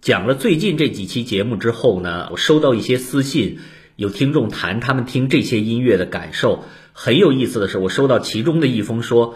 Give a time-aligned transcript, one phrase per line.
[0.00, 3.58] 讲了最近这几期节目之后呢，我收到一些私信，
[3.96, 6.64] 有听众谈他们听这些音乐的感受。
[6.94, 9.34] 很有意思的是，我收到其中的一封说，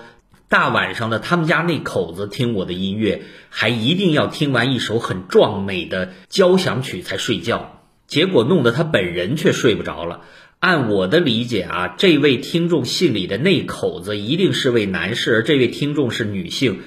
[0.48, 10.22] 大晚上的他们家那口子听我的音乐，还一定要听完一首很壮美的交响曲才睡觉，结果弄得他本人却睡不着了。
[10.60, 16.80] 按我的理解啊，这位听众信里的那口子一定是位男士，而这位听众是女性。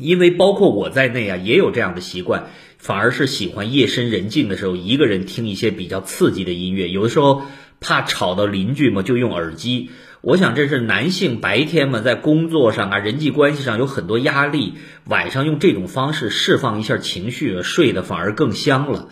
[0.00, 2.46] 因为包括我在内啊，也有这样的习惯，
[2.78, 6.88] 反而是喜欢夜深人静的时候一个人听一些比较刺激的音乐。
[6.88, 7.42] 有的时候
[7.80, 9.90] 怕吵到邻居嘛，就用耳机。
[10.22, 14.74] 我想这是男性白天嘛，在工作上啊、人际关系上有很多压力，
[15.06, 19.08] 晚上用这种方式释放一下情绪，睡得反而更香了。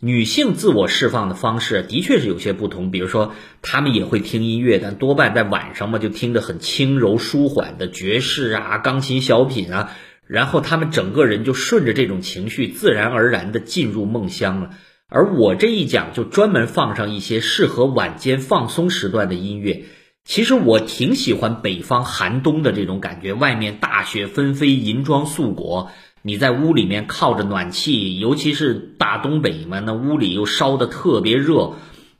[0.00, 9.92] 女性自我释放的方式的确是有些不同，比如说她们也会听音乐，但多半在晚上嘛，就听得很轻柔舒缓的爵士啊、钢琴小品啊。
[10.26, 14.70] 然后他们整个人就顺着这种情绪，自然而然地进入梦乡了。
[15.08, 19.84] 而我这一讲就专门放上一些适合晚间放松时段的音乐。
[20.24, 31.74] 其实我挺喜欢北方寒冬的这种感觉，外面大雪纷飞，银装素裹，你在屋里面靠着暖气，尤其是大东北嘛，那屋里又烧得特别热。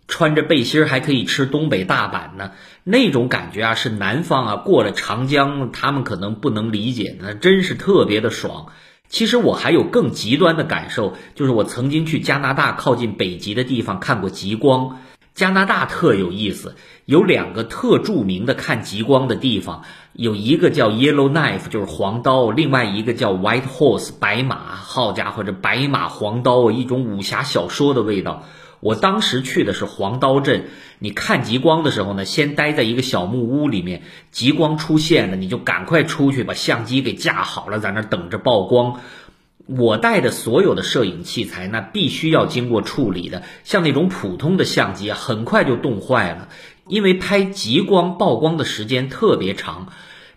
[0.08, 2.52] 穿着背心还可以吃东北大板呢，
[2.84, 8.66] 那种感觉啊，是南方啊过了长江，他们可能不能理解那，真是特别的爽。
[9.08, 14.98] 其实我还有更极端的感受，就是我曾经去加拿大靠近北极的地方看过极光。
[15.34, 19.82] 加拿大特有意思，有两个特著名的看极光的地方，
[20.14, 24.56] 有一个叫 Yellow Knife，就是黄刀；另外一个叫 White Horse，白马。
[24.56, 28.44] 好家伙，这白马黄刀，一种武侠小说的味道。
[28.86, 30.66] 我当时去的是黄刀镇，
[31.00, 39.00] 你看极光的时候呢，先待在一个小木屋里面，极光出现了，你就赶快出去把相机给架好了，在那等着曝光。
[39.66, 46.48] 我带的所有的摄影器材，那必须要经过处理的，像那种普通的相机，很快就冻坏了，
[46.86, 49.88] 因为拍极光曝光的时间特别长，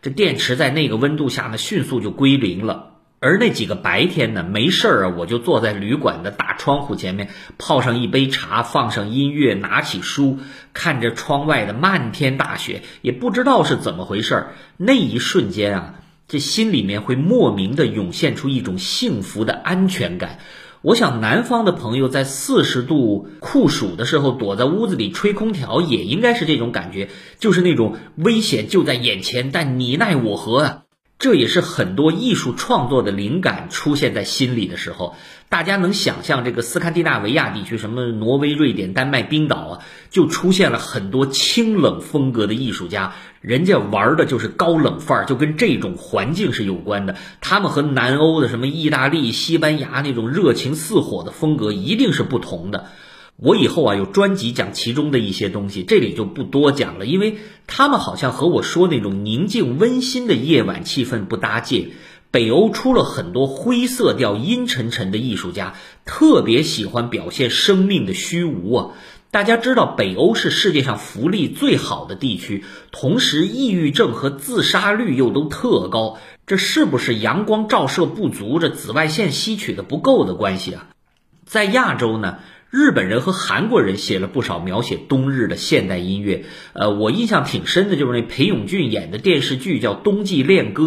[0.02, 2.89] 这电池在那个温度下呢，迅速就归零了。
[3.22, 10.40] 而那几个白天呢，没事儿啊，我就坐在旅馆的大窗户前面，泡上一杯茶，放上音乐，拿起书，
[10.74, 14.54] 看着窗外的漫天大雪，也不知道是怎么回事儿。
[14.78, 15.96] 那一瞬间啊，
[16.30, 20.40] 这心里面会莫名的涌现出一种幸福的安全感。
[20.82, 30.84] 我想南方的朋友在四十度酷暑的时候，躲在屋子里吹空调，也应该是这种感觉，就是那种危险就在眼前，但你奈我何啊。
[31.20, 35.18] 这也是很多艺术创作的灵感出现在心里的时候，
[35.50, 47.18] 大家能想象这个斯堪的纳维亚地区，什么挪威、瑞典、丹麦、冰岛啊，就出现了很多清冷风格的艺术家，人家玩的就是高冷范儿，就跟这种环境是有关的。
[47.42, 52.88] 他们和南欧的什么意大利、西班牙那种热情似火的风格一定是不同的。
[53.42, 61.90] 我以后啊有专辑讲其中的一些东西，这里就不多讲了，因为他们好像和我说那种宁静温馨的夜晚气氛不搭界。
[62.32, 65.74] 北欧出了很多灰色调、阴沉沉的艺术家，
[66.06, 68.90] 特别喜欢表现生命的虚无啊。
[69.32, 80.90] 大家知道，北欧是世界上福利最好的地区，同时抑郁症和自杀率又都特高，这是不是阳光照射不足、这紫外线吸取的不够的关系啊？
[81.46, 82.38] 在亚洲呢？
[82.72, 90.84] 日本人和韩国人写了不少描写冬日的现代音乐，呃，我印象挺深的，就是那裴勇俊演的电视剧叫《冬季恋歌》，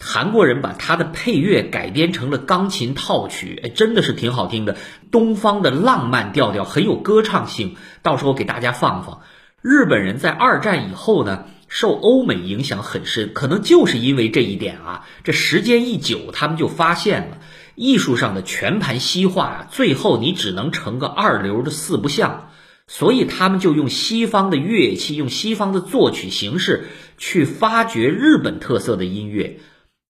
[0.00, 4.76] 韩国人把他的配乐改编成了钢琴套曲，哎，真的是挺好听的，
[5.12, 9.20] 东方的浪漫调调，很有歌唱性，到时候给大家放放。
[9.62, 17.38] 日本人在二战以后呢，受欧美影响很深，可能就是因为这一点啊，这时间一久，他们就发现了。
[17.74, 22.50] 艺术上的全盘西化，最后你只能成个二流的四不像，
[22.86, 29.60] 所以他们就用西方的乐器，用西方的作曲形式去发掘日本特色的音乐。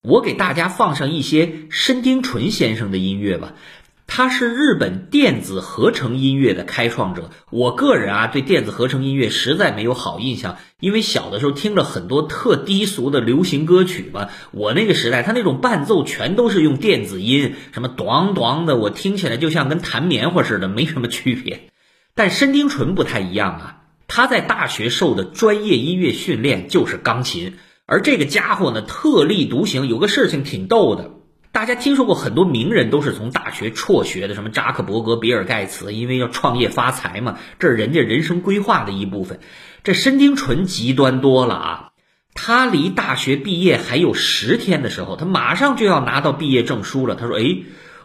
[0.03, 3.55] 我给大家放上一些深町纯先生的音乐吧。
[4.07, 7.31] 他是日本电子合成音乐的开创者。
[7.51, 14.29] 我个人啊，对电子合成音乐实在没有好印象，因为小的时候听了很多特低俗的流行歌曲嘛。
[14.53, 21.71] 我那个时代，他那种伴奏全都是用电子音，什么咚咚的，我听起来就像跟弹棉花似的，没什么区别。
[22.15, 23.77] 但申丁纯不太一样啊，
[24.07, 27.55] 他在大学受的专业音乐训练就是钢琴，
[27.87, 31.11] 而这个家伙呢，特立独行，有个事情挺逗的。
[31.55, 39.39] 大家听说过很多名人都是从大学辍学的，什么扎克伯格、比尔盖茨，因为要创业发财嘛，这是人家人生规划的一部分。
[39.85, 41.89] 这申丁纯极端多了啊！
[42.35, 47.15] 他离大学毕业还有十天的时候，他马上就要拿到毕业证书了。
[47.15, 47.59] 他说：“哎，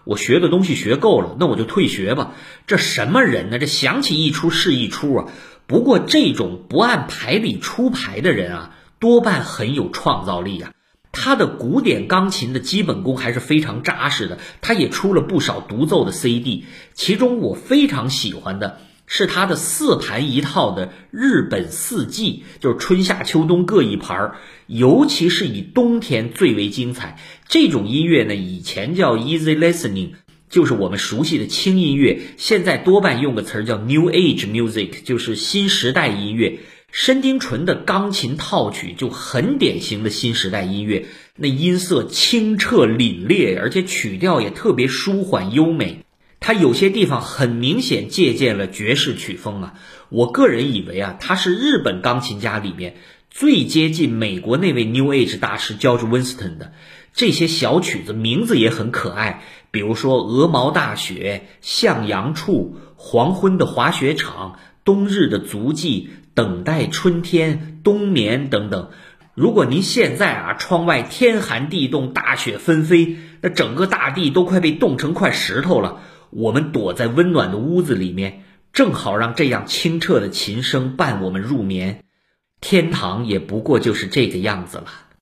[0.04, 2.34] 我学的东西学够了，那我就退学吧。
[2.68, 3.58] 这什么人呢？
[3.58, 5.26] 这想起一出是一出啊。
[5.66, 10.72] 不过这种不按牌理出牌的人啊，多半很有创造力啊。
[11.12, 18.80] 他的古典钢琴的基本功还是非常扎实的，他也出了不少独奏的 CD，其中我非常喜欢的。
[19.12, 24.36] 是他的四盘一套的日本四季，就是春夏秋冬各一盘儿，
[24.68, 27.18] 尤其是以冬天最为精彩。
[27.48, 30.12] 这种音乐呢，以前叫 easy listening，
[30.48, 36.60] 就是我们熟悉的轻音乐，现在多半用个词儿叫 new age music，就是新时代音乐。
[36.92, 41.06] 申丁纯的钢琴套曲就很典型的新时代音乐，
[41.36, 46.04] 那音色清澈凛冽，而且曲调也特别舒缓优美。
[46.40, 49.74] 它有些地方很明显借鉴了爵士曲风啊，
[50.10, 52.96] 我个人以为啊，他是日本钢琴家里面
[53.30, 56.74] 最接近美国那位 New Age 大师 George Winston 的。
[57.14, 64.54] 这些小曲子名字也很可爱，比如说《鹅毛大雪》《向阳处》《黄昏的滑雪场》
[64.86, 66.10] 《冬日的足迹》
[66.40, 68.92] 《等待春天》《冬眠》等等。
[69.34, 76.00] 如果您现在啊，窗外天寒地冻，大雪纷飞，那整个大地都快被冻成块石头了。
[76.30, 82.06] 我们躲在温暖的屋子里面，正好让这样清澈的琴声伴我们入眠。
[82.62, 84.86] 天堂也不过就是这个样子了。